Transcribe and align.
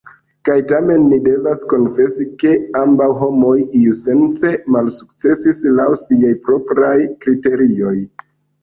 Kaj 0.47 0.53
tamen 0.69 1.03
ni 1.09 1.19
devas 1.27 1.61
konfesi, 1.73 2.25
ke 2.45 2.55
ambaŭ 2.81 3.11
homoj 3.19 3.55
iusence 3.83 4.55
malsukcesis, 4.77 5.65
laŭ 5.83 5.89
siaj 6.07 6.37
propraj 6.51 6.97
kriterioj. 7.25 7.97